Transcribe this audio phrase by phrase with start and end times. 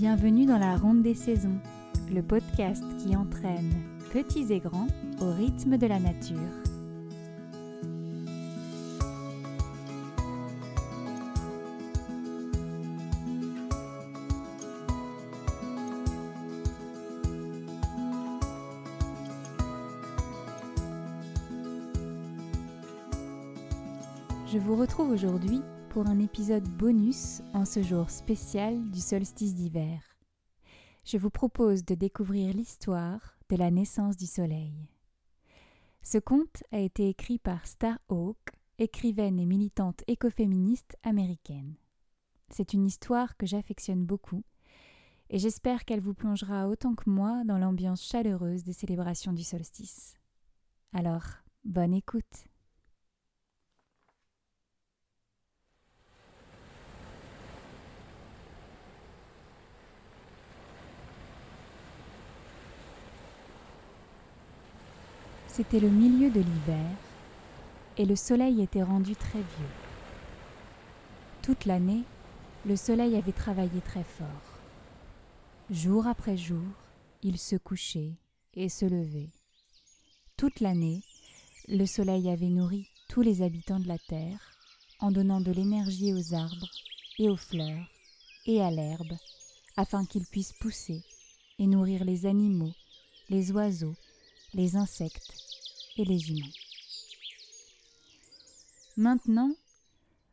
[0.00, 1.58] Bienvenue dans la Ronde des Saisons,
[2.10, 3.70] le podcast qui entraîne
[4.10, 4.86] petits et grands
[5.20, 6.38] au rythme de la nature.
[24.50, 25.60] Je vous retrouve aujourd'hui
[25.90, 30.00] pour un épisode bonus en ce jour spécial du solstice d'hiver.
[31.04, 34.72] Je vous propose de découvrir l'histoire de la naissance du soleil.
[36.02, 38.38] Ce conte a été écrit par Star Hawk,
[38.78, 41.74] écrivaine et militante écoféministe américaine.
[42.50, 44.44] C'est une histoire que j'affectionne beaucoup
[45.28, 50.14] et j'espère qu'elle vous plongera autant que moi dans l'ambiance chaleureuse des célébrations du solstice.
[50.92, 51.24] Alors,
[51.64, 52.49] bonne écoute.
[65.52, 66.90] C'était le milieu de l'hiver
[67.98, 69.74] et le soleil était rendu très vieux.
[71.42, 72.04] Toute l'année,
[72.64, 74.60] le soleil avait travaillé très fort.
[75.68, 76.62] Jour après jour,
[77.24, 78.12] il se couchait
[78.54, 79.30] et se levait.
[80.36, 81.02] Toute l'année,
[81.66, 84.52] le soleil avait nourri tous les habitants de la terre
[85.00, 86.70] en donnant de l'énergie aux arbres
[87.18, 87.90] et aux fleurs
[88.46, 89.16] et à l'herbe
[89.76, 91.02] afin qu'ils puissent pousser
[91.58, 92.72] et nourrir les animaux,
[93.28, 93.96] les oiseaux,
[94.52, 95.34] les insectes
[95.96, 96.52] et les humains.
[98.96, 99.52] Maintenant,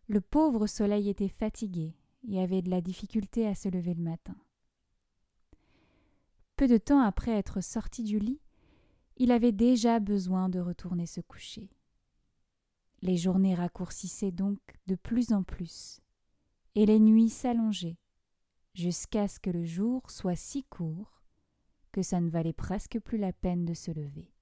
[0.07, 1.93] le pauvre soleil était fatigué
[2.27, 4.35] et avait de la difficulté à se lever le matin.
[6.55, 8.41] Peu de temps après être sorti du lit,
[9.17, 11.69] il avait déjà besoin de retourner se coucher.
[13.01, 16.01] Les journées raccourcissaient donc de plus en plus,
[16.75, 17.97] et les nuits s'allongeaient,
[18.73, 21.16] jusqu'à ce que le jour soit si court
[21.91, 24.33] que ça ne valait presque plus la peine de se lever.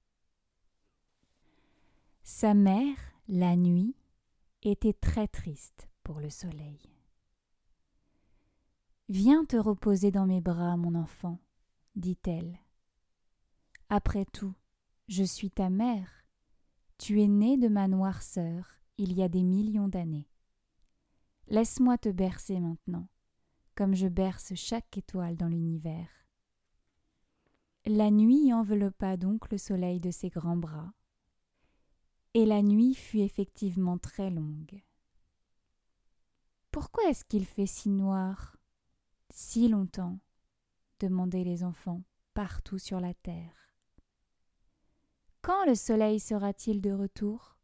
[2.22, 2.96] Sa mère,
[3.28, 3.94] la nuit,
[4.62, 6.80] était très triste pour le soleil.
[9.08, 11.38] Viens te reposer dans mes bras, mon enfant,
[11.94, 12.58] dit-elle.
[13.88, 14.54] Après tout,
[15.06, 16.24] je suis ta mère.
[16.98, 20.28] Tu es né de ma noirceur il y a des millions d'années.
[21.48, 23.06] Laisse-moi te bercer maintenant,
[23.76, 26.25] comme je berce chaque étoile dans l'univers.
[27.88, 30.92] La nuit enveloppa donc le soleil de ses grands bras,
[32.34, 34.82] et la nuit fut effectivement très longue.
[36.72, 38.56] Pourquoi est-ce qu'il fait si noir
[39.30, 40.18] si longtemps?
[40.98, 42.02] demandaient les enfants
[42.34, 43.70] partout sur la terre.
[45.40, 47.56] Quand le soleil sera-t-il de retour?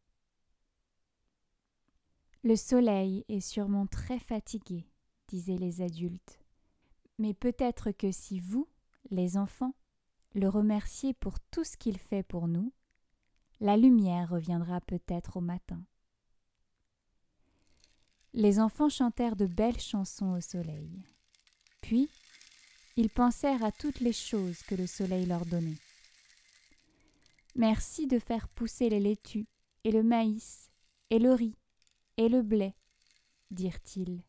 [2.43, 4.89] Le soleil est sûrement très fatigué,
[5.27, 6.39] disaient les adultes,
[7.17, 8.69] mais peut-être que si vous,
[9.09, 9.75] les enfants,
[10.33, 12.73] le remerciez pour tout ce qu'il fait pour nous,
[13.59, 15.81] la lumière reviendra peut-être au matin.
[18.33, 21.05] Les enfants chantèrent de belles chansons au soleil.
[21.81, 22.09] Puis,
[22.95, 25.77] ils pensèrent à toutes les choses que le soleil leur donnait.
[27.55, 29.45] Merci de faire pousser les laitues,
[29.83, 30.71] et le maïs,
[31.11, 31.55] et le riz,
[32.17, 32.73] et le blé,
[33.51, 34.23] dirent-ils.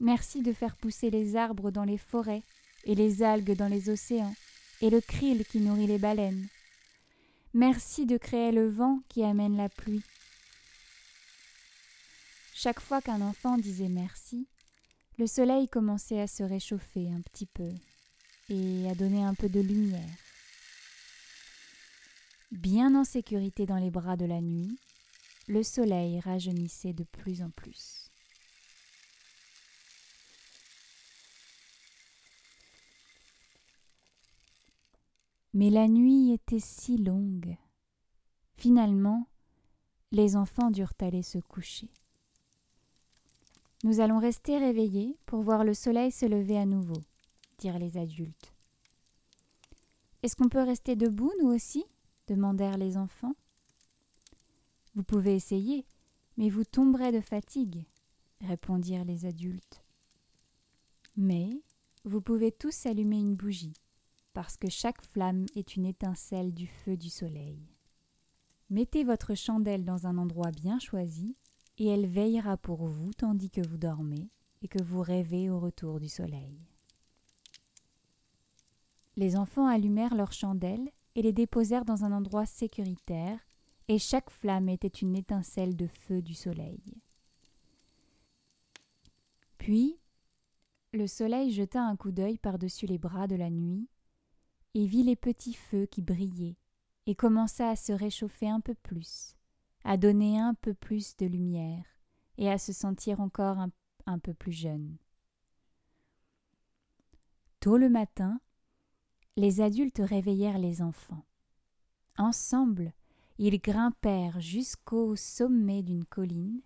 [0.00, 2.42] Merci de faire pousser les arbres dans les forêts,
[2.84, 4.34] et les algues dans les océans,
[4.80, 6.48] et le krill qui nourrit les baleines.
[7.54, 10.02] Merci de créer le vent qui amène la pluie.
[12.54, 14.46] Chaque fois qu'un enfant disait merci,
[15.18, 17.68] le soleil commençait à se réchauffer un petit peu
[18.48, 20.16] et à donner un peu de lumière.
[22.52, 24.78] Bien en sécurité dans les bras de la nuit,
[25.48, 28.11] le soleil rajeunissait de plus en plus.
[35.54, 37.56] Mais la nuit était si longue.
[38.56, 39.26] Finalement,
[40.10, 41.90] les enfants durent aller se coucher.
[43.84, 47.00] Nous allons rester réveillés pour voir le soleil se lever à nouveau,
[47.58, 48.54] dirent les adultes.
[50.22, 51.84] Est-ce qu'on peut rester debout, nous aussi?
[52.28, 53.34] demandèrent les enfants.
[54.94, 55.84] Vous pouvez essayer,
[56.36, 57.84] mais vous tomberez de fatigue,
[58.40, 59.82] répondirent les adultes.
[61.16, 61.50] Mais
[62.04, 63.74] vous pouvez tous allumer une bougie
[64.32, 67.60] parce que chaque flamme est une étincelle du feu du soleil.
[68.70, 71.36] Mettez votre chandelle dans un endroit bien choisi,
[71.78, 74.30] et elle veillera pour vous tandis que vous dormez
[74.62, 76.58] et que vous rêvez au retour du soleil.
[79.16, 83.38] Les enfants allumèrent leurs chandelles et les déposèrent dans un endroit sécuritaire,
[83.88, 86.80] et chaque flamme était une étincelle de feu du soleil.
[89.58, 89.98] Puis,
[90.92, 93.88] le soleil jeta un coup d'œil par-dessus les bras de la nuit
[94.74, 96.56] et vit les petits feux qui brillaient
[97.06, 99.36] et commença à se réchauffer un peu plus,
[99.84, 101.84] à donner un peu plus de lumière
[102.38, 103.58] et à se sentir encore
[104.06, 104.96] un, peu plus jeune.
[107.60, 108.40] Tôt le matin,
[109.36, 111.24] les adultes réveillèrent les enfants.
[112.18, 112.92] Ensemble,
[113.38, 116.60] ils grimpèrent jusqu'au sommet d'une colline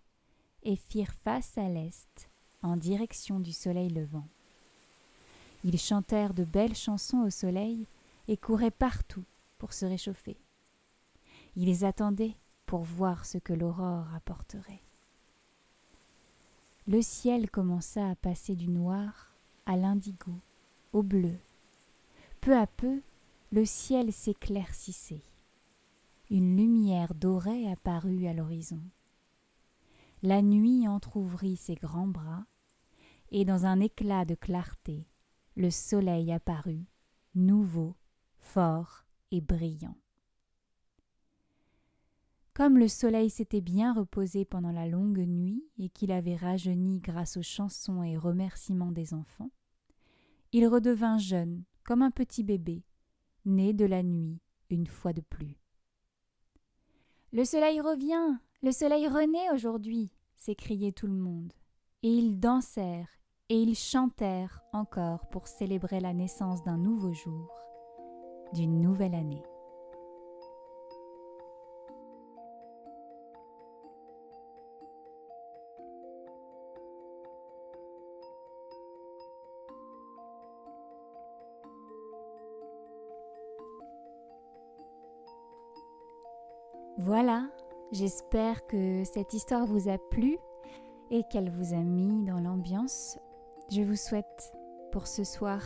[0.63, 2.31] et firent face à l'est
[2.63, 4.29] en direction du soleil levant.
[5.65, 7.87] Ils chantèrent de belles chansons au soleil
[8.29, 9.25] et couraient partout
[9.59, 10.37] pour se réchauffer.
[11.55, 12.37] Ils attendaient
[12.67, 14.83] pour voir ce que l'aurore apporterait.
[16.87, 19.35] Le ciel commença à passer du noir
[19.67, 20.41] à l'indigo,
[20.93, 21.37] au bleu.
[22.41, 23.03] Peu à peu,
[23.51, 25.25] le ciel s'éclaircissait.
[26.31, 28.81] Une lumière dorée apparut à l'horizon.
[30.23, 32.45] La nuit entr'ouvrit ses grands bras,
[33.31, 35.07] et dans un éclat de clarté,
[35.57, 36.85] le soleil apparut,
[37.35, 37.95] nouveau,
[38.47, 39.97] fort et brillant.
[42.55, 47.37] Comme le soleil s'était bien reposé pendant la longue nuit et qu'il avait rajeuni grâce
[47.37, 49.51] aux chansons et remerciements des enfants,
[50.53, 52.83] il redevint jeune comme un petit bébé,
[53.45, 54.41] né de la nuit
[54.71, 55.59] une fois de plus.
[57.33, 61.53] Le soleil revient, le soleil renaît aujourd'hui, s'écriait tout le monde,
[62.03, 63.11] et ils dansèrent
[63.49, 67.66] et ils chantèrent encore pour célébrer la naissance d'un nouveau jour,
[68.57, 69.43] d'une nouvelle année.
[86.99, 87.51] Voilà,
[87.93, 90.39] j'espère que cette histoire vous a plu
[91.11, 93.19] et qu'elle vous a mis dans l'ambiance.
[93.71, 94.55] Je vous souhaite
[94.93, 95.61] pour ce soir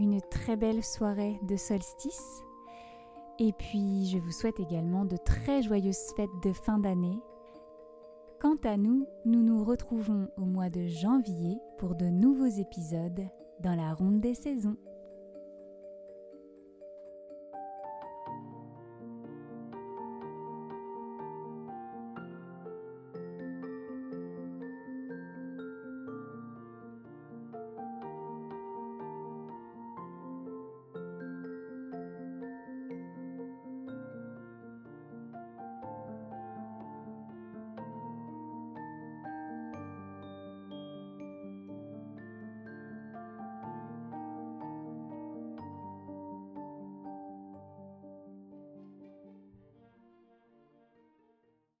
[0.00, 2.42] une très belle soirée de solstice.
[3.38, 7.20] Et puis je vous souhaite également de très joyeuses fêtes de fin d'année.
[8.40, 13.28] Quant à nous, nous nous retrouvons au mois de janvier pour de nouveaux épisodes
[13.60, 14.76] dans la ronde des saisons.